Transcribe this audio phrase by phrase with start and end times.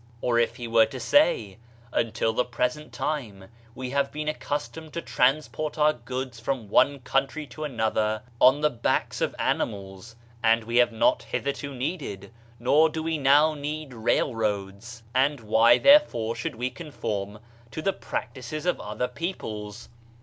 [0.19, 1.59] Or if he were to say,
[1.93, 7.45] "Until the present time we have been accustomed to transport our goods from one country
[7.45, 12.89] to another on the backs of ani mals, and we have not hitherto needed, nor
[12.89, 17.37] do we now need, railroads, and why therefore should we conform
[17.69, 19.87] to the practices of other peoples.'